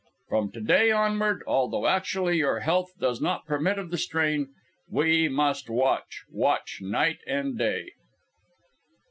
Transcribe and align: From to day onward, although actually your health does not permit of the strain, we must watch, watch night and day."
From 0.29 0.51
to 0.53 0.61
day 0.61 0.89
onward, 0.89 1.43
although 1.45 1.85
actually 1.85 2.37
your 2.37 2.61
health 2.61 2.89
does 2.99 3.21
not 3.21 3.45
permit 3.45 3.77
of 3.77 3.91
the 3.91 3.99
strain, 3.99 4.51
we 4.89 5.29
must 5.29 5.69
watch, 5.69 6.23
watch 6.31 6.79
night 6.81 7.19
and 7.27 7.55
day." 7.55 7.91